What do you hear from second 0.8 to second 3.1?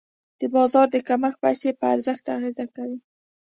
د کمښت پیسې په ارزښت اغېز کوي.